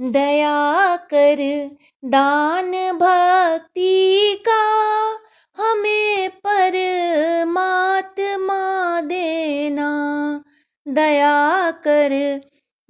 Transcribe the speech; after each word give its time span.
दया 0.00 0.96
कर 0.96 1.70
दान 2.04 2.92
भक्ति 2.92 4.42
का 4.48 4.84
हमें 5.56 6.30
परमात्मा 6.30 9.00
देना। 9.00 10.44
दया 10.88 11.70
कर 11.70 12.40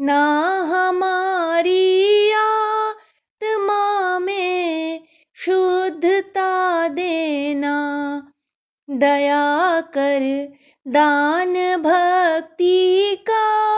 ना 0.00 0.62
हमारी 0.62 2.32
आत्मा 2.32 4.18
में 4.18 5.00
शुद्धता 5.34 6.88
देना। 6.88 8.22
दया 8.90 9.80
कर 9.80 10.54
दान 10.88 11.76
भक्ति 11.76 13.16
का 13.30 13.73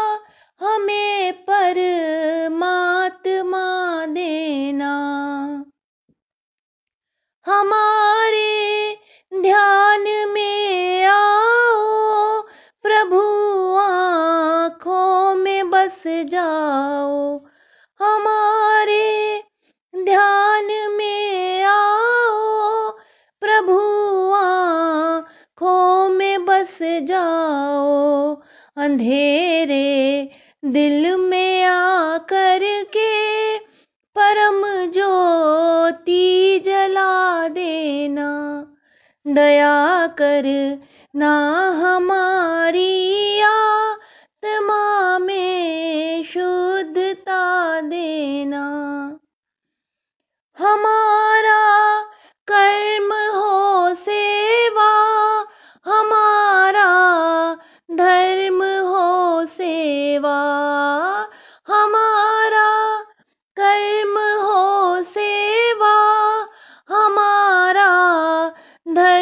हमारे 7.46 8.98
ध्यान 9.42 10.28
में 10.28 11.04
आओ, 11.04 12.40
प्रभु 12.82 13.20
आँखों 13.76 15.34
में 15.34 15.70
बस 15.70 16.02
जाओ। 16.06 17.36
हमारे 18.00 19.42
ध्यान 20.04 20.92
में 20.92 21.62
आओ, 21.62 22.90
प्रभु 23.40 23.78
आँखों 24.32 26.08
में 26.08 26.44
बस 26.44 26.78
जाओ। 26.82 28.34
अंधेरे 28.76 30.30
दिल 30.64 31.16
में 31.16 31.64
आकर 31.64 32.60
के 32.64 33.58
परम 34.16 34.75
दया 39.28 40.06
कर 40.06 40.46
ना 41.16 41.32
हमारी 41.76 43.15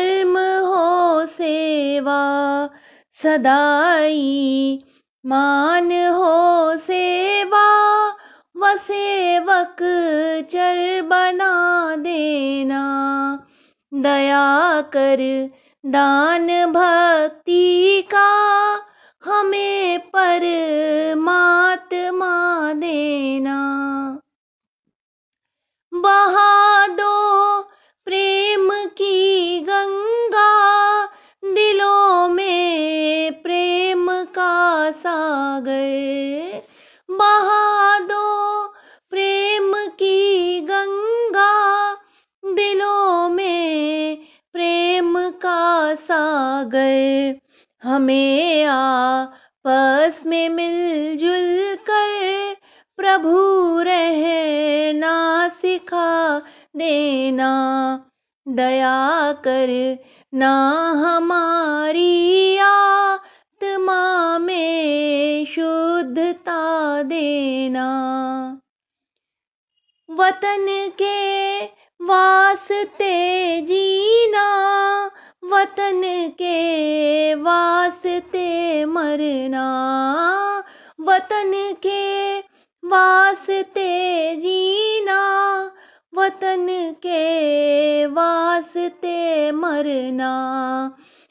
धर्म 0.05 0.39
हो 0.39 1.27
सेवा, 1.27 2.21
सदाई 3.23 4.79
मान 5.27 5.93
हो 5.93 6.79
सेवा 6.79 8.09
व 8.57 8.77
सेवक 8.77 9.77
चर 10.51 11.03
बना 11.03 11.53
देना। 11.99 12.83
दया 13.95 14.81
कर 14.81 15.51
दान 15.87 16.47
भक्ति 16.73 18.03
का 18.15 18.31
हमें 19.25 20.01
परमात्मा 20.01 20.84
सागर। 34.97 36.63
बहा 37.11 37.99
दो 37.99 38.67
प्रेम 39.11 39.73
की 39.91 40.61
गंगा, 40.61 41.95
दिलों 42.45 43.29
में 43.29 44.17
प्रेम 44.53 45.31
का 45.31 45.95
सागर। 45.95 47.39
हमें 47.83 48.65
आपस 48.65 50.23
में 50.27 50.49
मिलजुल 50.49 51.75
कर 51.91 52.15
प्रभु 52.97 53.35
रहना 53.79 55.49
सिखा 55.49 56.39
देना। 56.77 57.51
दया 58.49 59.33
कर 59.33 59.99
ना 60.35 60.55
हमारी 61.07 62.34
वतन 70.19 70.67
के 71.03 71.65
वास्ते 72.01 73.15
जीना, 73.61 74.47
वतन 75.45 76.03
के 76.39 77.35
वास्ते 77.35 78.85
मरना, 78.85 79.67
वतन 81.01 81.53
के 81.87 82.39
वास्ते 82.83 83.91
जीना, 84.37 85.21
वतन 86.15 86.67
के 87.03 88.07
वास्ते 88.07 89.51
मरना, 89.53 90.35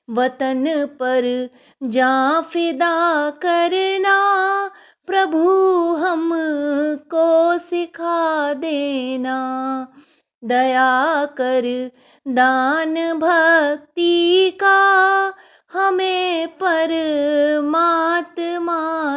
वतन 0.09 0.65
पर 0.85 1.49
जा 1.81 2.41
फिदा 2.41 3.29
करना, 3.29 4.17
प्रभु 5.07 5.49
हमको 5.95 7.57
सिखा 7.93 8.53
देना। 8.53 9.37
दया 10.43 11.25
कर 11.25 11.91
दान 12.27 12.95
भक्ति 13.13 14.51
का 14.63 15.33
हमें 15.73 16.47
परमात्मा 16.47 17.21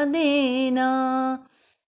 देना। 0.05 0.91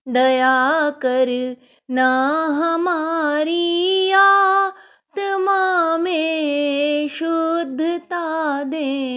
दया 0.08 0.90
कर 0.90 1.56
ना 1.90 2.10
हमारी 2.46 4.10
आत्मा 4.10 5.96
में 5.96 7.08
शुद्धता 7.08 8.62
देना। 8.62 9.07